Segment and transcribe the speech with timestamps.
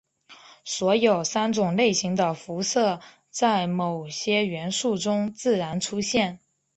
[0.65, 6.39] 所有三种类型的辐射在某些元素中自然出现。